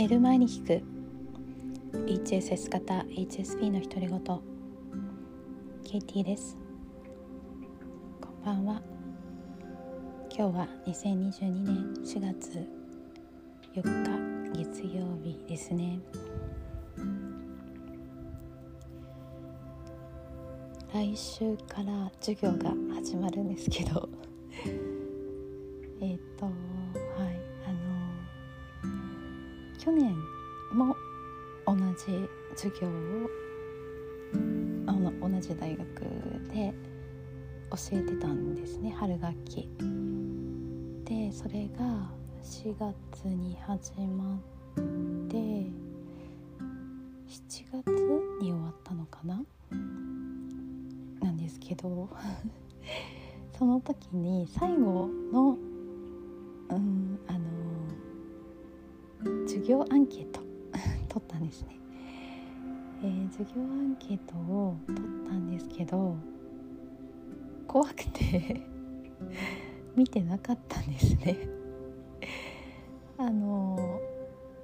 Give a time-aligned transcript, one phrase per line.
[0.00, 0.82] 寝る前に聞く。
[1.92, 4.18] HSS 型 HSP の独り言。
[5.84, 6.56] KT です。
[8.18, 8.82] こんばんは。
[10.34, 12.66] 今日は2022年4月
[13.74, 16.00] 4日月曜日ですね。
[20.94, 24.08] 来週から授業が始まるんですけど。
[26.00, 26.69] えっと
[29.80, 30.14] 去年
[30.74, 30.94] も
[31.66, 33.30] 同じ授業を
[34.86, 35.88] あの同じ大学
[36.52, 36.74] で
[37.70, 39.70] 教えてたんですね春学期。
[41.04, 42.10] でそれが
[42.42, 44.38] 4月に始まっ
[45.28, 45.72] て7
[47.72, 47.90] 月
[48.42, 49.42] に終わったのかな？
[51.22, 52.10] なんですけど
[53.56, 55.56] その時に最後の、
[56.68, 57.38] うん、あ
[59.70, 60.40] 業アンケート。
[61.08, 61.76] 取ったんですね、
[63.02, 66.16] えー、授業アンケートを取ったんですけど
[67.66, 68.60] 怖くて。
[69.96, 71.36] 見てなかったんですね。
[73.18, 74.00] あの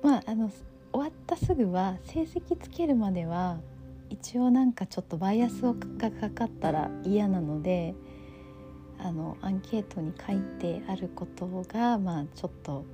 [0.03, 3.59] まああの終わったすぐは成績つけるまでは
[4.09, 7.95] 一応なんかちょっとバイアスがかかったら嫌なので
[8.99, 12.85] あのアンケートに書いてあることがまあちょっと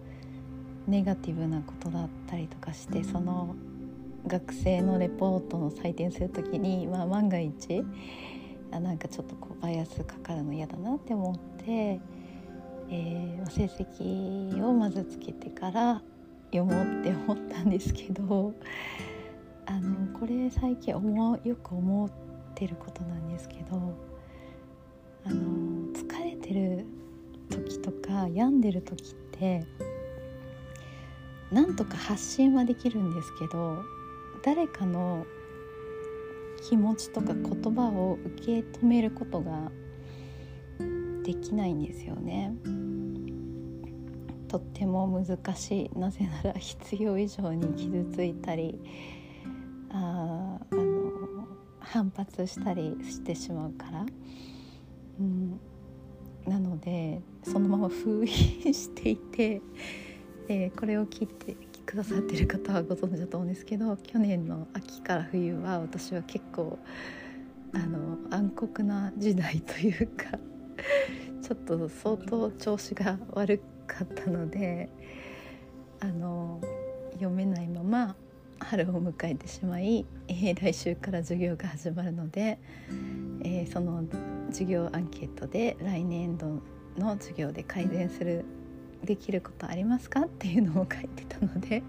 [0.86, 3.54] ネガティブなことだったりとかしてその
[4.26, 7.84] 学生のレポートの採点する時に、まあ、万が一
[8.70, 12.00] あなんかちょっとこうバイアスかかるの嫌だなって思って、
[12.88, 16.02] えー、成績をまずつけてから
[16.52, 18.54] 読もうって思ったんですけど
[19.66, 22.10] あのこれ最近思うよく思っ
[22.54, 23.94] てることなんですけど
[25.24, 26.84] あの疲れてる
[27.48, 29.64] 時とか病んでる時って
[31.52, 33.84] なんとか発信はできるんですけど
[34.42, 35.26] 誰かの
[36.68, 39.70] 気持ちとか言葉を受け止めることが
[41.24, 42.54] できないんですよね。
[44.48, 45.98] とっても難しい。
[45.98, 48.78] なぜなら必要以上に傷ついたり
[49.90, 51.46] ああの
[51.80, 54.06] 反発したりしてしまうから、
[55.20, 55.60] うん、
[56.46, 59.60] なのでそのまま封印していて
[60.48, 66.78] でこれを聞いてくださってる方はご存知だと思うんですけど去年の秋から冬は私は結構
[67.74, 70.38] あの暗黒な時代というか
[71.42, 74.88] ちょっと相当調子が悪かったので
[76.00, 76.60] あの
[77.12, 78.16] 読めないまま
[78.58, 82.58] 春を迎えてしまい、えー、来週から授業が始まるので、
[83.44, 84.04] えー、その
[84.48, 86.60] 授業アンケートで来年度
[86.96, 88.44] の授業で改善する
[89.04, 91.82] できることありますかっていうのを書いてたので、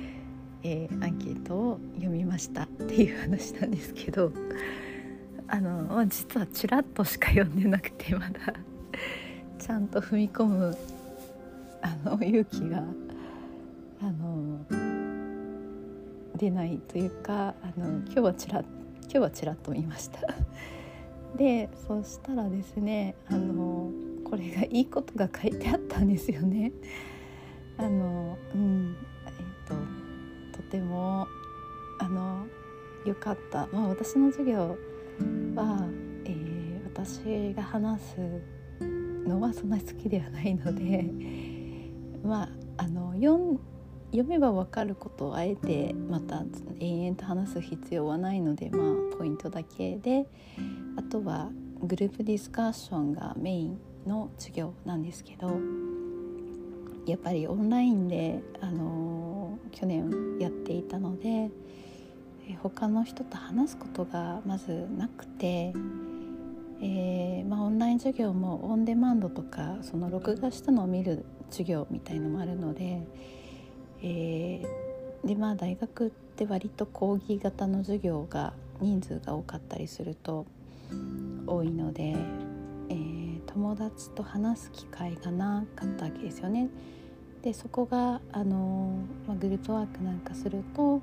[0.62, 4.32] えー、アンケートを読みましたっていう話なんですけど
[5.48, 8.54] あの、実はちらっとしか読んでなくてまだ。
[9.58, 10.76] ちゃんと踏み込む
[11.82, 12.84] あの勇気が
[14.02, 14.64] あの
[16.36, 20.20] 出ないというかあの今日はちら今日はちらっと見ました。
[21.36, 23.90] でそしたらですねあの
[24.30, 26.70] これがいいことが書いてあったんですよね。
[27.76, 28.96] あのうん
[29.26, 29.68] えっ、
[30.52, 31.26] ととても
[31.98, 32.46] あの
[33.04, 34.76] 良かった、まあ、私の授業
[35.54, 35.88] は、
[36.24, 38.16] えー、私が話す
[39.26, 41.10] のはそんなに好きではないので
[42.22, 43.58] まああの読
[44.12, 46.44] 読めば分かることをあえてまた
[46.80, 50.26] 延々と話す必要はないのでまあポイントだけで
[50.96, 55.60] あとはグループディスカッションがメインの授業なんですけど
[57.06, 61.50] やっぱりオンラインで、あの去年やっていたので
[62.62, 65.72] 他の人と話すことがまずなくて、
[66.82, 73.00] えー、まあ、オンライン授業もオンデマンドとかその録画したのを見る授業みたいのもあるので。
[74.02, 80.46] えー、でまあ大学って割と講義型の授業が人数が多かったりすると
[81.46, 82.16] 多いので、
[83.52, 86.68] 友達と話す機会がなかったわけですよね。
[87.42, 91.00] でそこがあの、まあ、グループワークなんかすると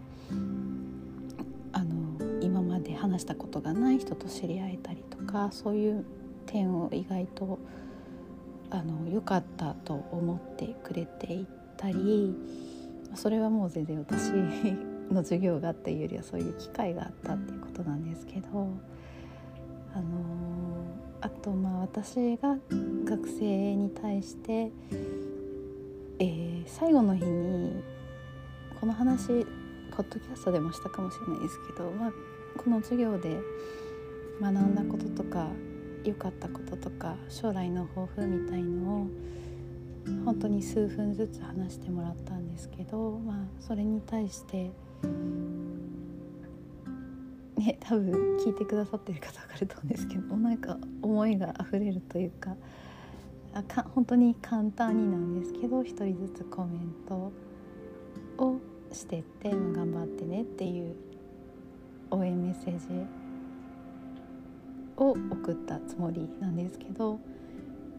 [1.74, 6.06] あの今まで話したことがない人と知り合えたりとかそういう
[6.46, 7.58] 点を意外と
[8.70, 12.36] あの良かったと思ってくれていたり
[13.16, 14.32] それはもう全然私
[15.12, 18.48] の授業がっていうよりはそういう機会があったっていうことなんですけど、
[19.94, 20.04] あの、
[21.22, 22.58] あとまあ私が
[23.06, 24.72] 学生に対して、
[26.20, 27.84] えー、最後の日に
[28.80, 29.28] この話
[29.92, 32.12] ポッドキャストでもしたかもしれないですけど、まあ、
[32.58, 33.40] この授業で
[34.40, 35.48] 学んだこととか
[36.04, 39.08] 良かったこととか将来の抱負みたいのを
[40.24, 44.72] 本当に数分ずつ話してもらったんですけど、まあ、それに対して
[47.58, 52.56] ね多分聞いてくださってる方分かると思うんですけどなんか思いが溢れるというか
[53.54, 57.32] あか本当に簡単になんですけど一人ずつコメント
[58.38, 58.60] を
[58.92, 60.96] してって「頑張ってね」っていう
[62.12, 62.88] 応援メッセージ
[64.98, 67.20] を送ったつもりなんですけど、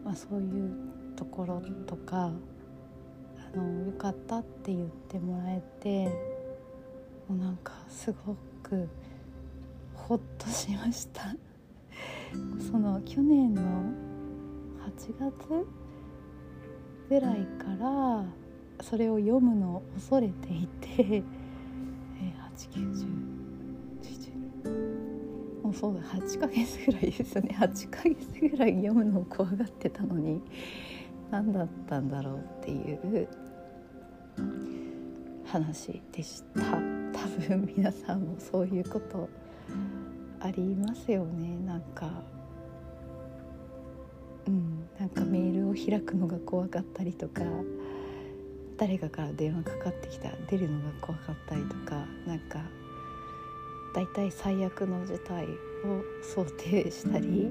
[0.03, 0.71] まあ、そういう
[1.15, 2.31] ところとか
[3.53, 6.05] あのよかったって言ってもらえて
[7.27, 8.87] もうなんかすごく
[10.09, 11.35] ほっとしました。
[12.71, 13.61] その去年の
[14.83, 15.67] 8月
[17.07, 18.25] ぐらいから
[18.81, 21.23] それを読むのを恐れていて、え
[22.57, 23.29] 890
[25.61, 27.55] もうそうだ8ヶ月ぐらいですよね。
[27.59, 30.41] 8ヶ月ぐらい読むのを怖がってたのに
[31.29, 33.27] 何だったんだろうっていう
[35.45, 36.61] 話でした。
[37.13, 39.29] 多分皆さんもそういうこと
[40.41, 41.57] ありますよね。
[41.65, 42.09] なんか
[44.47, 47.41] うんなんかメールを開くのが怖かったりとか
[48.77, 52.61] 誰かから電話かかってきたら出るのが怖かったりとかなんか
[53.93, 55.49] 大体最悪の事態を
[56.23, 57.47] 想定したり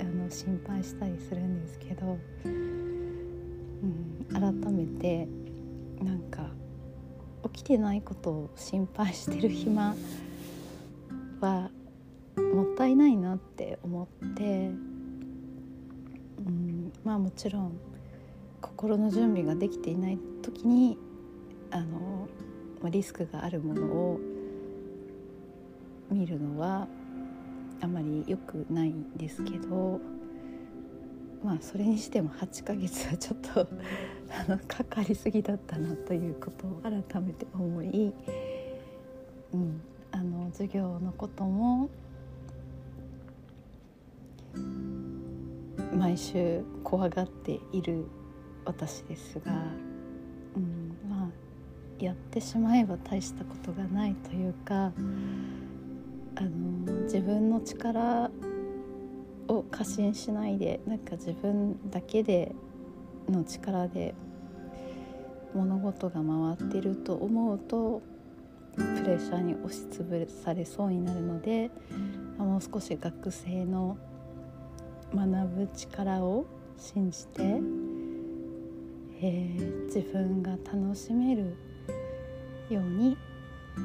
[0.00, 5.28] あの心配したりするんですけど、うん、改めて
[6.02, 6.50] なんか
[7.52, 9.94] 起きてないことを心配してる暇
[11.40, 11.77] はも
[12.78, 14.70] ったいないなって思って、
[16.46, 17.72] うん、まあもちろん
[18.60, 20.96] 心の準備ができていない時に
[21.72, 22.28] あの、
[22.80, 24.20] まあ、リスクがあるものを
[26.08, 26.86] 見るのは
[27.80, 30.00] あまり良くないんですけど
[31.42, 33.66] まあそれにしても8ヶ月はちょっと
[34.30, 36.92] あのかかりすぎだったなということを改
[37.22, 38.12] めて思い、
[39.52, 39.80] うん、
[40.12, 41.90] あの授業のことも
[45.92, 48.06] 毎週怖がっている
[48.64, 49.52] 私ですが、
[50.56, 51.28] うん、まあ
[52.04, 54.92] やってしまえば大したことがないというか
[56.36, 58.30] あの自分の力
[59.48, 62.54] を過信しないでなんか自分だけで
[63.28, 64.14] の力で
[65.54, 68.02] 物事が回ってると思うと
[68.76, 71.70] プレッシャーに押しつぶされそうになるので
[72.36, 73.98] もう少し学生の
[75.14, 76.46] 学ぶ力を
[76.76, 77.42] 信じて、
[79.20, 81.56] えー、自分が楽しめる
[82.70, 83.16] ように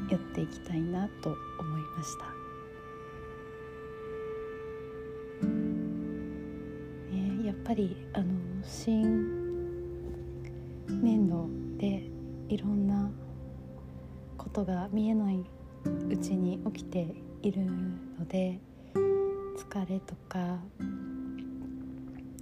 [0.10, 1.30] やっていきたいなと
[1.60, 2.26] 思いました。
[7.12, 8.26] ね、やっぱりあの
[8.64, 9.44] 新
[10.90, 11.48] 年度
[11.78, 12.04] で
[12.50, 13.10] いろんな
[14.38, 15.44] ことが見えない
[16.10, 17.08] うちに起きて
[17.42, 17.66] いる
[18.20, 18.60] ので
[18.94, 20.60] 疲れとか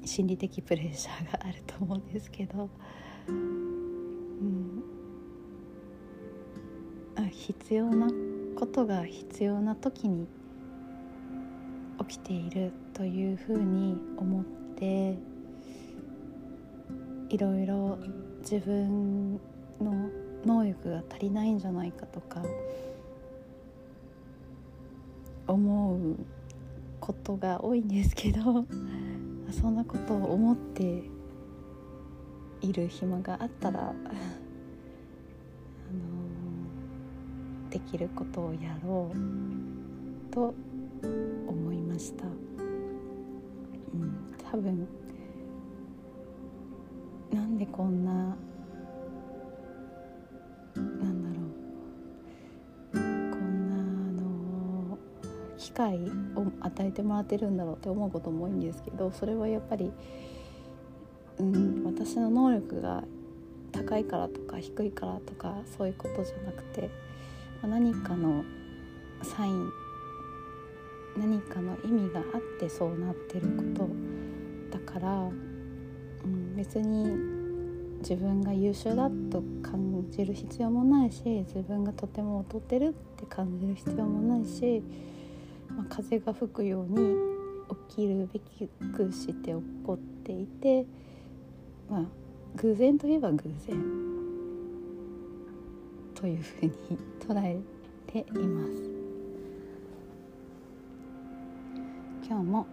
[0.05, 2.69] 心理的プレッシャーがあると思うんですけど、
[3.27, 4.83] うん、
[7.15, 8.07] あ必要な
[8.55, 10.27] ことが必要な時に
[12.07, 14.43] 起きているというふうに思っ
[14.75, 15.17] て
[17.29, 17.97] いろいろ
[18.41, 19.39] 自分
[19.79, 20.09] の
[20.45, 22.41] 能力が足りないんじゃないかとか
[25.47, 26.15] 思う
[26.99, 28.65] ことが多いんですけど。
[29.51, 31.03] そんなことを思って
[32.61, 33.93] いる暇があったらあの
[37.69, 40.53] できることをやろうと
[41.47, 42.29] 思いました、う
[43.97, 44.87] ん、多分
[47.31, 48.35] なんでこんな
[55.71, 55.95] 機会
[56.35, 59.91] を与えてもらってるんだろうって思うことも多いんですけどそれはやっぱり、
[61.39, 63.03] うん、私の能力が
[63.71, 66.89] 高いからとか低いからとかそういうことじゃなくて
[67.63, 68.43] 何かの
[69.23, 69.69] サイン
[71.17, 73.63] 何かの意味があってそうなってるこ
[74.69, 75.29] とだから、
[76.25, 77.41] うん、別に
[77.99, 84.83] 自分が優秀だと感じる必要もないし自分がとても劣ってるって感じる必要もないし
[85.75, 87.15] まあ、風が吹くように
[87.89, 89.53] 起きるべきくして起
[89.85, 90.85] こっていて、
[91.89, 92.05] まあ、
[92.55, 94.01] 偶然といえば偶然
[96.15, 96.73] というふうに
[97.19, 97.59] 捉え
[98.07, 99.01] ています
[102.27, 102.67] 今日も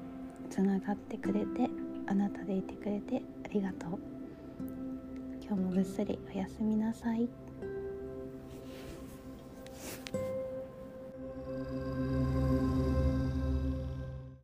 [0.50, 1.70] つながってくれて
[2.06, 3.98] あなたでいてくれてありがとう
[5.46, 7.47] 今日もぐっすりおやすみなさい。